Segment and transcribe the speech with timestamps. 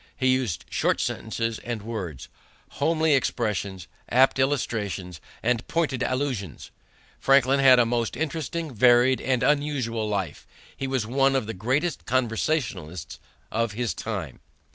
[0.17, 2.27] He used short sentences and words,
[2.81, 6.71] homely expressions, apt illustrations, and pointed allusions.
[7.19, 10.47] Franklin had a most interesting, varied, and unusual life.
[10.75, 13.19] He was one of the greatest conversationalists
[13.51, 14.39] of his time.